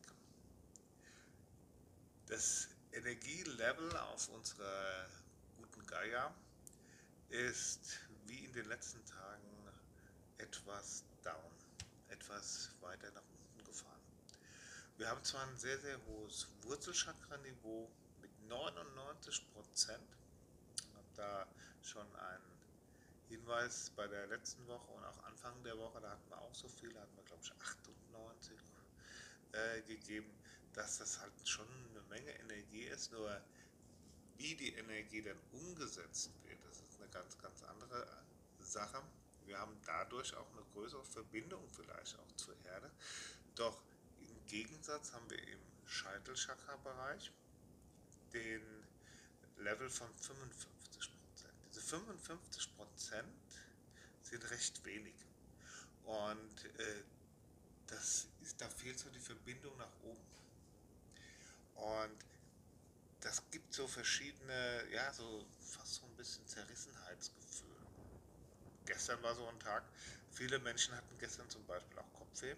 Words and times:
Das 2.27 2.67
Energielevel 2.91 3.97
auf 3.97 4.29
unserer 4.29 5.07
guten 5.57 5.83
Gaia 5.87 6.31
ist 7.29 8.01
wie 8.27 8.45
in 8.45 8.53
den 8.53 8.67
letzten 8.67 9.03
Tagen 9.05 9.67
etwas 10.37 11.03
down, 11.23 11.51
etwas 12.09 12.69
weiter 12.81 13.09
nach 13.11 13.23
unten 13.23 13.63
gefahren. 13.65 14.03
Wir 14.97 15.09
haben 15.09 15.23
zwar 15.23 15.47
ein 15.47 15.57
sehr, 15.57 15.79
sehr 15.79 15.99
hohes 16.05 16.47
Wurzelchakra-Niveau 16.61 17.89
mit 18.21 18.29
99 18.47 19.51
Prozent, 19.51 20.15
da 21.15 21.47
schon 21.81 22.05
einen 22.15 22.48
Hinweis 23.29 23.91
bei 23.95 24.07
der 24.07 24.27
letzten 24.27 24.67
Woche 24.67 24.91
und 24.91 25.03
auch 25.05 25.23
Anfang 25.23 25.63
der 25.63 25.77
Woche, 25.77 26.01
da 26.01 26.09
hatten 26.09 26.29
wir 26.29 26.41
auch 26.41 26.53
so 26.53 26.67
viel, 26.67 26.91
da 26.91 27.01
hatten 27.01 27.15
wir 27.15 27.23
glaube 27.23 27.41
ich 27.43 27.51
98 27.51 28.57
äh, 29.51 29.81
gegeben, 29.83 30.29
dass 30.73 30.97
das 30.97 31.19
halt 31.19 31.31
schon 31.47 31.67
eine 31.91 32.01
Menge 32.09 32.31
Energie 32.39 32.83
ist, 32.83 33.11
nur 33.11 33.41
wie 34.37 34.55
die 34.55 34.73
Energie 34.73 35.21
dann 35.21 35.37
umgesetzt 35.51 36.31
wird, 36.43 36.57
das 36.67 36.79
ist 36.79 36.99
eine 36.99 37.09
ganz, 37.09 37.37
ganz 37.37 37.63
andere 37.63 38.07
Sache. 38.59 39.01
Wir 39.45 39.59
haben 39.59 39.77
dadurch 39.85 40.35
auch 40.35 40.51
eine 40.53 40.63
größere 40.73 41.03
Verbindung 41.03 41.67
vielleicht 41.69 42.17
auch 42.19 42.35
zur 42.35 42.55
Erde. 42.65 42.89
Doch 43.55 43.81
im 44.21 44.45
Gegensatz 44.45 45.11
haben 45.13 45.29
wir 45.29 45.41
im 45.47 45.59
Scheitelchakra-Bereich 45.85 47.31
den 48.33 48.63
Level 49.57 49.89
von 49.89 50.07
55 50.15 50.78
diese 51.79 51.97
55 51.97 52.75
Prozent 52.75 53.27
sind 54.23 54.49
recht 54.51 54.83
wenig. 54.85 55.15
Und 56.03 56.65
äh, 56.79 57.03
das 57.87 58.27
ist, 58.41 58.59
da 58.59 58.67
fehlt 58.69 58.99
so 58.99 59.09
die 59.09 59.19
Verbindung 59.19 59.75
nach 59.77 59.91
oben. 60.03 60.25
Und 61.75 62.25
das 63.21 63.41
gibt 63.51 63.73
so 63.73 63.87
verschiedene, 63.87 64.83
ja, 64.91 65.11
so 65.13 65.45
fast 65.59 65.95
so 65.95 66.05
ein 66.05 66.15
bisschen 66.15 66.45
Zerrissenheitsgefühl. 66.47 67.75
Gestern 68.85 69.21
war 69.23 69.35
so 69.35 69.47
ein 69.47 69.59
Tag, 69.59 69.83
viele 70.31 70.59
Menschen 70.59 70.95
hatten 70.95 71.17
gestern 71.19 71.49
zum 71.49 71.65
Beispiel 71.65 71.99
auch 71.99 72.13
Kopfweh 72.13 72.55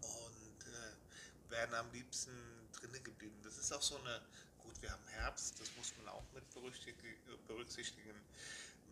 und 0.00 0.66
äh, 0.66 1.50
wären 1.50 1.74
am 1.74 1.90
liebsten 1.92 2.32
drinnen 2.72 3.02
geblieben. 3.04 3.38
Das 3.42 3.58
ist 3.58 3.72
auch 3.72 3.82
so 3.82 3.98
eine 3.98 4.22
Gut, 4.70 4.82
wir 4.82 4.92
haben 4.92 5.08
Herbst, 5.08 5.60
das 5.60 5.68
muss 5.76 5.92
man 5.98 6.14
auch 6.14 6.22
mit 6.32 6.48
berücksichtigen. 6.54 8.14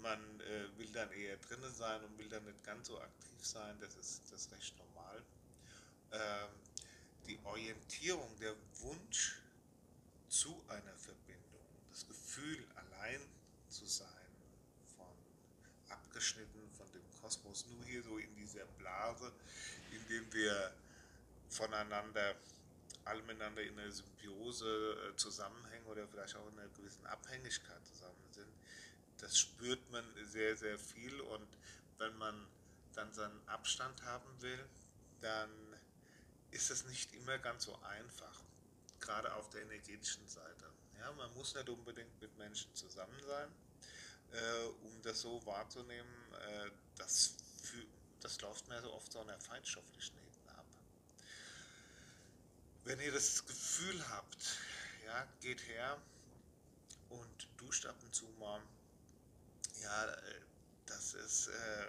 Man 0.02 0.18
äh, 0.40 0.76
will 0.76 0.88
dann 0.92 1.10
eher 1.12 1.36
drinnen 1.36 1.72
sein 1.72 2.02
und 2.02 2.18
will 2.18 2.28
dann 2.28 2.44
nicht 2.44 2.64
ganz 2.64 2.88
so 2.88 3.00
aktiv 3.00 3.46
sein, 3.46 3.78
das 3.80 3.94
ist 3.94 4.22
das 4.32 4.50
recht 4.50 4.76
normal. 4.76 5.22
Ähm, 6.10 6.48
die 7.28 7.38
Orientierung, 7.44 8.28
der 8.40 8.54
Wunsch 8.80 9.38
zu 10.28 10.60
einer 10.68 10.96
Verbindung, 10.96 11.62
das 11.90 12.06
Gefühl, 12.08 12.64
allein 12.74 13.20
zu 13.68 13.86
sein, 13.86 14.08
von 14.96 15.06
abgeschnitten 15.90 16.70
von 16.76 16.90
dem 16.90 17.20
Kosmos, 17.20 17.66
nur 17.66 17.84
hier 17.84 18.02
so 18.02 18.18
in 18.18 18.34
dieser 18.34 18.64
Blase, 18.78 19.32
in 19.92 20.08
dem 20.08 20.32
wir 20.32 20.74
voneinander 21.48 22.34
alle 23.08 23.22
miteinander 23.22 23.62
in 23.62 23.78
einer 23.78 23.90
Symbiose 23.90 25.10
äh, 25.10 25.16
zusammenhängen 25.16 25.86
oder 25.86 26.06
vielleicht 26.08 26.36
auch 26.36 26.46
in 26.48 26.58
einer 26.58 26.68
gewissen 26.70 27.06
Abhängigkeit 27.06 27.84
zusammen 27.86 28.32
sind. 28.32 28.52
Das 29.18 29.38
spürt 29.38 29.90
man 29.90 30.04
sehr, 30.24 30.56
sehr 30.56 30.78
viel 30.78 31.20
und 31.20 31.48
wenn 31.98 32.16
man 32.18 32.46
dann 32.94 33.12
seinen 33.12 33.48
Abstand 33.48 34.02
haben 34.02 34.40
will, 34.40 34.68
dann 35.20 35.50
ist 36.50 36.70
es 36.70 36.84
nicht 36.84 37.12
immer 37.14 37.38
ganz 37.38 37.64
so 37.64 37.76
einfach, 37.82 38.42
gerade 39.00 39.32
auf 39.34 39.48
der 39.50 39.62
energetischen 39.62 40.26
Seite. 40.28 40.70
Ja, 40.98 41.12
man 41.12 41.32
muss 41.34 41.54
nicht 41.54 41.68
unbedingt 41.68 42.20
mit 42.20 42.36
Menschen 42.38 42.74
zusammen 42.74 43.20
sein, 43.26 43.48
äh, 44.32 44.64
um 44.84 45.02
das 45.02 45.20
so 45.20 45.44
wahrzunehmen. 45.46 46.32
Äh, 46.32 46.70
das, 46.96 47.34
für, 47.62 47.84
das 48.20 48.40
läuft 48.40 48.68
mir 48.68 48.80
so 48.80 48.92
oft 48.92 49.12
so 49.12 49.20
einer 49.20 49.38
feindschaftlichen. 49.40 50.18
Wenn 52.88 53.00
ihr 53.00 53.12
das 53.12 53.44
Gefühl 53.44 54.02
habt, 54.08 54.58
ja, 55.04 55.28
geht 55.42 55.62
her 55.68 56.00
und 57.10 57.48
duscht 57.58 57.84
ab 57.84 57.96
und 58.02 58.14
zu 58.14 58.24
mal. 58.40 58.62
Ja, 59.82 60.06
äh, 60.06 60.40
das 60.86 61.12
ist 61.12 61.48
äh, 61.48 61.86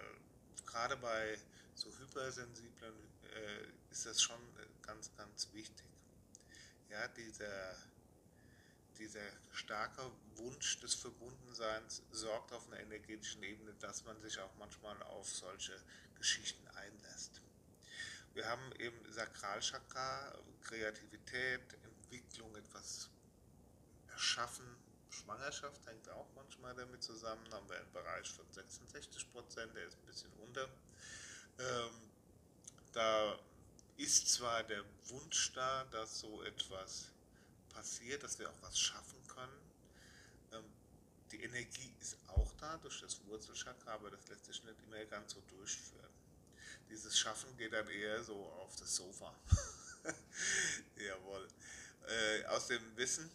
gerade 0.65 0.97
bei 0.97 1.39
so 1.73 1.89
hypersensiblen 1.99 2.93
äh, 3.33 3.91
ist 3.91 4.07
das 4.07 4.21
schon 4.21 4.41
ganz, 4.81 5.09
ganz 5.15 5.47
wichtig. 5.53 5.85
Ja, 6.89 7.07
dieser, 7.07 7.77
dieser 8.97 9.31
starke 9.53 10.11
Wunsch 10.35 10.81
des 10.81 10.95
Verbundenseins 10.95 12.03
sorgt 12.11 12.51
auf 12.51 12.67
einer 12.67 12.81
energetischen 12.81 13.41
Ebene, 13.43 13.73
dass 13.75 14.03
man 14.03 14.19
sich 14.19 14.38
auch 14.38 14.53
manchmal 14.57 15.01
auf 15.03 15.29
solche 15.33 15.81
Geschichten 16.17 16.67
einlässt. 16.75 17.39
Wir 18.39 18.47
haben 18.47 18.72
eben 18.79 18.97
Sakralchakra, 19.11 20.33
Kreativität, 20.61 21.59
Entwicklung, 21.83 22.55
etwas 22.55 23.09
erschaffen. 24.13 24.66
Schwangerschaft 25.09 25.85
hängt 25.85 26.07
auch 26.11 26.25
manchmal 26.35 26.73
damit 26.73 27.03
zusammen. 27.03 27.44
Haben 27.51 27.67
wir 27.69 27.75
einen 27.75 27.91
Bereich 27.91 28.29
von 28.29 28.50
66 28.50 29.29
Prozent, 29.33 29.75
der 29.75 29.83
ist 29.83 29.97
ein 29.97 30.05
bisschen 30.05 30.31
unter. 30.41 30.69
Ähm, 31.59 31.91
da 32.94 33.38
ist 33.97 34.29
zwar 34.29 34.63
der 34.63 34.85
Wunsch 35.09 35.51
da, 35.51 35.83
dass 35.91 36.21
so 36.21 36.41
etwas 36.44 37.11
passiert, 37.73 38.23
dass 38.23 38.39
wir 38.39 38.50
auch 38.50 38.61
was 38.61 38.79
schaffen 38.79 39.21
können. 39.27 39.59
Ähm, 40.53 40.63
die 41.33 41.44
Energie 41.44 41.94
ist 42.00 42.16
auch 42.29 42.53
da 42.53 42.77
durch 42.77 43.01
das 43.01 43.19
Wurzelchakra, 43.25 43.95
aber 43.95 44.11
das 44.11 44.25
lässt 44.29 44.45
sich 44.45 44.63
nicht 44.63 44.81
immer 44.88 45.03
ganz 45.07 45.33
so 45.33 45.41
durchführen 45.50 46.19
dieses 46.89 47.17
Schaffen 47.17 47.55
geht 47.57 47.73
dann 47.73 47.88
eher 47.88 48.23
so 48.23 48.35
auf 48.61 48.75
das 48.75 48.95
Sofa. 48.95 49.33
Jawohl. 50.95 51.47
Äh, 52.07 52.45
aus 52.45 52.67
dem 52.67 52.97
Wissen 52.97 53.29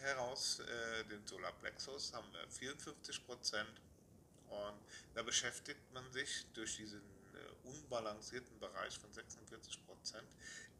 heraus, 0.00 0.60
äh, 0.60 1.04
den 1.04 1.26
Solarplexus, 1.26 2.12
haben 2.12 2.32
wir 2.32 2.48
54 2.48 3.26
Prozent. 3.26 3.80
Und 4.48 4.78
da 5.14 5.22
beschäftigt 5.22 5.80
man 5.92 6.10
sich 6.12 6.46
durch 6.54 6.76
diesen 6.76 7.00
äh, 7.00 7.68
unbalancierten 7.68 8.58
Bereich 8.58 8.98
von 8.98 9.12
46 9.12 9.84
Prozent 9.86 10.28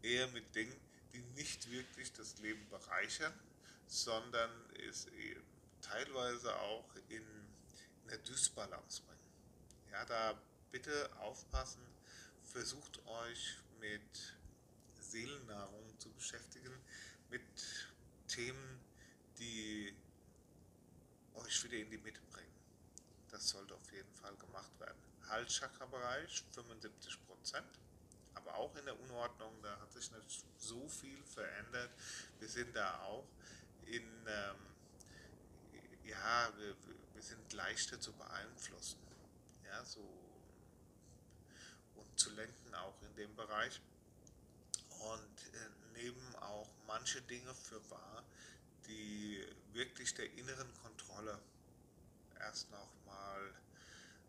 eher 0.03 0.27
mit 0.29 0.55
Dingen, 0.55 0.77
die 1.13 1.23
nicht 1.37 1.71
wirklich 1.71 2.13
das 2.13 2.39
Leben 2.39 2.69
bereichern, 2.71 3.33
sondern 3.87 4.51
es 4.89 5.07
teilweise 5.81 6.55
auch 6.61 6.89
in, 7.09 7.17
in 7.17 8.11
eine 8.11 8.19
Dysbalance 8.21 9.03
bringen. 9.03 9.21
Ja, 9.93 10.05
da 10.07 10.39
bitte 10.71 11.11
aufpassen, 11.21 11.83
versucht 12.55 13.05
euch 13.07 13.59
mit 13.81 14.37
Seelennahrung 15.01 15.99
zu 15.99 16.09
beschäftigen, 16.11 16.73
mit 17.29 17.43
Themen, 18.29 18.81
die 19.39 19.93
euch 21.35 21.65
wieder 21.65 21.79
in 21.79 21.91
die 21.91 21.99
Mitte 21.99 22.21
bringen. 22.31 22.55
Das 23.29 23.49
sollte 23.49 23.75
auf 23.75 23.93
jeden 23.93 24.15
Fall 24.15 24.37
gemacht 24.37 24.71
werden. 24.79 25.03
Halschakra-Bereich 25.29 26.45
75% 26.55 27.65
aber 28.35 28.55
auch 28.57 28.75
in 28.77 28.85
der 28.85 28.99
Unordnung, 29.01 29.53
da 29.63 29.79
hat 29.81 29.93
sich 29.93 30.11
nicht 30.11 30.45
so 30.59 30.89
viel 30.89 31.23
verändert. 31.25 31.91
Wir 32.39 32.49
sind 32.49 32.75
da 32.75 33.01
auch 33.03 33.27
in, 33.87 34.03
ähm, 34.27 34.57
ja, 36.05 36.53
wir, 36.57 36.77
wir 37.15 37.23
sind 37.23 37.53
leichter 37.53 38.01
zu 38.01 38.13
beeinflussen. 38.13 38.99
Ja, 39.65 39.85
so 39.85 40.01
zu 42.17 42.31
lenken, 42.31 42.75
auch 42.75 42.95
in 43.03 43.15
dem 43.17 43.35
Bereich. 43.37 43.81
Und 45.01 45.55
äh, 45.55 46.03
nehmen 46.03 46.37
auch 46.37 46.69
manche 46.87 47.21
Dinge 47.23 47.55
für 47.55 47.81
wahr, 47.91 48.25
die 48.87 49.45
wirklich 49.73 50.15
der 50.15 50.33
inneren 50.35 50.73
Kontrolle 50.83 51.39
erst 52.41 52.71
nochmal 52.71 53.55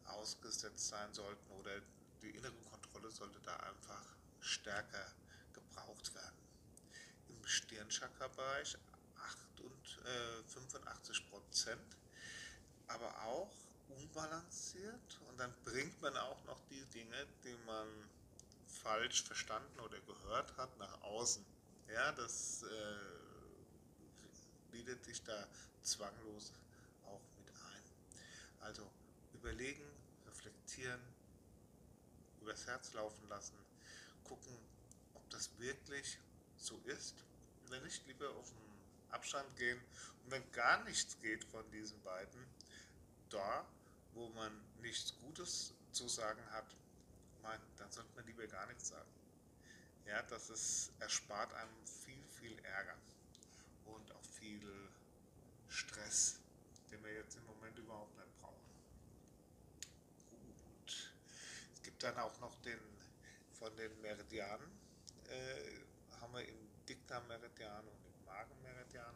ausgesetzt 0.05 0.87
sein 0.87 1.13
sollten 1.13 1.51
oder 1.51 1.71
die 2.21 2.29
innere 2.29 2.53
Kontrolle 2.69 3.11
sollte 3.11 3.39
da 3.41 3.55
einfach 3.57 4.05
stärker 4.39 5.11
gebraucht 5.53 6.13
werden. 6.15 6.35
Im 7.29 7.45
Stirnchakra-Bereich 7.45 8.77
85 10.47 11.17
äh, 11.17 11.29
Prozent, 11.29 11.97
aber 12.87 13.09
auch 13.23 13.51
unbalanciert 13.89 15.19
und 15.27 15.39
dann 15.39 15.53
bringt 15.63 16.01
man 16.01 16.15
auch 16.17 16.43
noch 16.45 16.59
die 16.69 16.83
Dinge, 16.85 17.27
die 17.43 17.55
man 17.65 17.87
falsch 18.85 19.23
verstanden 19.23 19.79
oder 19.79 19.99
gehört 20.01 20.55
hat, 20.57 20.77
nach 20.77 21.01
außen. 21.01 21.43
Ja, 21.91 22.11
das 22.11 22.61
äh, 22.61 22.97
bietet 24.71 25.03
sich 25.03 25.23
da 25.23 25.47
zwanglos 25.81 26.53
auch 27.07 27.21
mit 27.39 27.49
ein. 27.49 27.83
Also 28.59 28.87
überlegen, 29.33 29.83
reflektieren, 30.27 31.01
übers 32.41 32.67
Herz 32.67 32.93
laufen 32.93 33.27
lassen, 33.27 33.57
gucken, 34.23 34.55
ob 35.15 35.27
das 35.31 35.49
wirklich 35.57 36.19
so 36.55 36.79
ist. 36.85 37.15
Wenn 37.69 37.81
nicht, 37.83 38.05
lieber 38.05 38.29
auf 38.35 38.51
den 38.51 39.11
Abstand 39.11 39.55
gehen. 39.57 39.81
Und 40.23 40.31
wenn 40.31 40.51
gar 40.51 40.83
nichts 40.83 41.19
geht 41.21 41.43
von 41.43 41.69
diesen 41.71 41.99
beiden, 42.03 42.45
da, 43.31 43.65
wo 44.13 44.29
man 44.29 44.51
nichts 44.81 45.15
Gutes 45.21 45.73
zu 45.91 46.07
sagen 46.07 46.43
hat, 46.51 46.75
mein, 47.45 47.61
dann 47.77 47.91
sollte 47.91 48.09
man 48.15 48.25
lieber 48.25 48.45
gar 48.47 48.65
nichts 48.67 48.89
sagen. 48.89 49.09
Ja, 50.05 50.21
das 50.23 50.49
ist, 50.49 50.91
erspart 50.99 51.53
einem 51.53 51.85
viel, 51.85 52.23
viel 52.27 52.57
Ärger 52.59 52.97
und 53.85 54.11
auch 54.11 54.23
viel 54.23 54.89
Stress, 55.67 56.39
den 56.91 57.03
wir 57.03 57.13
jetzt 57.13 57.35
im 57.37 57.45
Moment 57.45 57.77
überhaupt 57.77 58.15
nicht 58.17 58.41
brauchen. 58.41 58.71
Gut. 60.29 61.13
Es 61.73 61.81
gibt 61.81 62.03
dann 62.03 62.17
auch 62.17 62.39
noch 62.39 62.55
den 62.61 62.79
von 63.53 63.75
den 63.77 64.01
Meridianen, 64.01 64.69
äh, 65.29 66.19
haben 66.19 66.33
wir 66.33 66.45
im 66.47 66.57
Dikta-Meridian 66.87 67.87
und 67.87 68.05
im 68.05 68.25
Magen-Meridian 68.25 69.15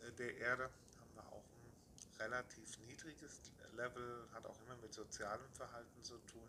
äh, 0.00 0.12
der 0.12 0.36
Erde, 0.36 0.70
haben 1.00 1.14
wir 1.14 1.26
auch 1.32 1.44
ein 1.44 2.20
relativ 2.20 2.78
niedriges 2.86 3.40
Level, 3.72 4.28
hat 4.32 4.46
auch 4.46 4.60
immer 4.62 4.76
mit 4.76 4.94
sozialem 4.94 5.50
Verhalten 5.52 6.02
zu 6.04 6.18
tun, 6.18 6.48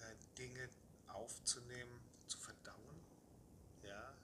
äh, 0.00 0.36
Dinge 0.38 0.68
aufzunehmen, 1.08 2.00
zu 2.26 2.38
verdauen, 2.38 3.00
ja, 3.82 4.14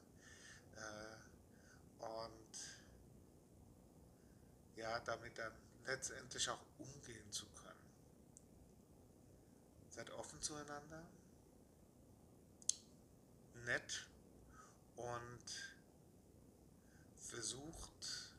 äh, 0.76 2.04
und 2.04 2.76
ja, 4.76 5.00
damit 5.00 5.36
dann 5.38 5.52
letztendlich 5.86 6.48
auch 6.48 6.60
umgehen 6.78 7.32
zu 7.32 7.46
können. 7.46 7.74
Seid 9.90 10.10
offen 10.10 10.40
zueinander, 10.42 11.02
nett 13.64 14.06
und 14.96 15.44
versucht 17.18 18.32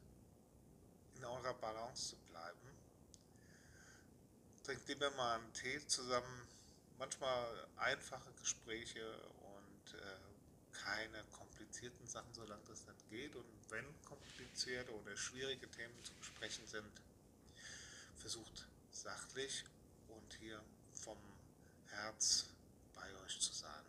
in 1.15 1.25
eurer 1.25 1.53
Balance 1.55 2.09
zu 2.09 2.15
bleiben. 2.17 2.57
Trinkt 4.63 4.87
lieber 4.87 5.09
mal 5.11 5.39
einen 5.39 5.53
Tee 5.53 5.85
zusammen, 5.87 6.47
manchmal 6.97 7.67
einfache 7.77 8.31
Gespräche 8.39 9.05
und 9.21 9.93
äh, 9.93 10.27
keine 10.71 11.23
komplizierten 11.31 12.07
Sachen, 12.07 12.33
solange 12.33 12.63
das 12.67 12.85
nicht 12.85 13.09
geht. 13.09 13.35
Und 13.35 13.45
wenn 13.69 13.85
komplizierte 14.05 14.91
oder 14.91 15.15
schwierige 15.15 15.69
Themen 15.69 16.03
zu 16.03 16.13
besprechen 16.13 16.65
sind, 16.67 16.91
versucht 18.15 18.67
sachlich 18.91 19.63
und 20.07 20.33
hier 20.39 20.61
vom 20.93 21.17
Herz 21.89 22.45
bei 22.93 23.13
euch 23.25 23.39
zu 23.39 23.53
sein. 23.53 23.85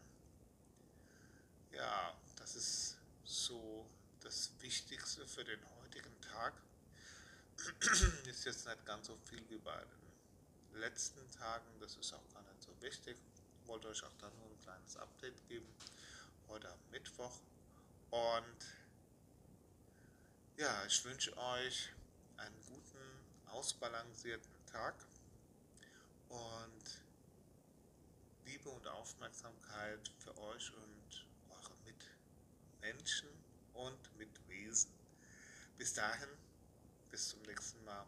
Ja, 1.73 2.15
das 2.37 2.57
ist 2.57 2.97
so 3.25 3.87
das 4.21 4.51
Wichtigste 4.61 5.27
für 5.27 5.45
den 5.45 5.61
heutigen 5.81 6.21
Tag. 6.21 6.55
ist 8.27 8.45
jetzt 8.45 8.67
nicht 8.67 8.87
ganz 8.87 9.07
so 9.07 9.19
viel 9.29 9.43
wie 9.49 9.59
bei 9.59 9.77
den 9.77 10.08
letzten 10.75 11.31
Tagen, 11.31 11.67
das 11.81 11.97
ist 11.97 12.13
auch 12.13 12.29
gar 12.33 12.43
nicht 12.43 12.63
so 12.63 12.71
wichtig. 12.81 13.17
Ich 13.63 13.69
wollte 13.69 13.89
euch 13.89 14.03
auch 14.05 14.17
da 14.19 14.31
nur 14.31 14.47
ein 14.47 14.61
kleines 14.61 14.97
Update 14.97 15.47
geben. 15.49 15.67
Heute 16.49 16.71
am 16.71 16.79
Mittwoch. 16.91 17.41
Und 18.11 18.67
ja, 20.57 20.85
ich 20.87 21.05
wünsche 21.05 21.37
euch 21.37 21.91
einen 22.37 22.61
guten, 22.67 22.99
ausbalancierten 23.47 24.67
Tag 24.67 24.95
und 26.29 27.03
Liebe 28.45 28.69
und 28.71 28.87
Aufmerksamkeit 28.89 30.11
für 30.19 30.37
euch 30.39 30.73
und 30.73 31.27
eure 31.51 31.75
Mitmenschen 31.85 33.29
und 33.75 34.19
Mitwesen. 34.19 34.91
Bis 35.77 35.93
dahin, 35.95 36.29
bis 37.11 37.29
zum 37.29 37.43
nächsten 37.43 37.85
Mal. 37.85 38.07